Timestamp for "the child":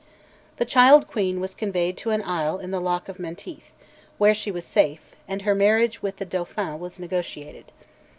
0.57-1.07